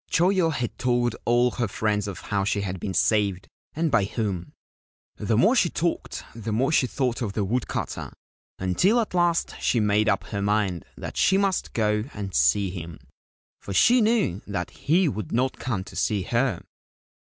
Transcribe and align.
Choyo 0.09 0.49
had 0.51 0.79
told 0.79 1.15
all 1.25 1.51
her 1.51 1.67
friends 1.67 2.07
of 2.07 2.21
how 2.21 2.43
she 2.43 2.61
had 2.61 2.79
been 2.79 2.95
saved 2.95 3.47
and 3.73 3.91
by 3.91 4.05
whom. 4.05 4.53
The 5.17 5.37
more 5.37 5.55
she 5.55 5.69
talked 5.69 6.23
the 6.33 6.51
more 6.51 6.71
she 6.71 6.87
thought 6.87 7.21
of 7.21 7.33
the 7.33 7.45
wood 7.45 7.67
cutter, 7.67 8.11
until 8.57 8.99
at 8.99 9.13
last 9.13 9.53
she 9.61 9.79
made 9.79 10.09
up 10.09 10.23
her 10.23 10.41
mind 10.41 10.85
that 10.97 11.17
she 11.17 11.37
must 11.37 11.73
go 11.73 12.05
and 12.15 12.33
see 12.33 12.71
him, 12.71 12.97
for 13.61 13.75
she 13.75 14.01
knew 14.01 14.41
that 14.47 14.71
he 14.71 15.07
would 15.07 15.31
not 15.31 15.59
come 15.59 15.83
to 15.83 15.95
see 15.95 16.23
her. 16.23 16.63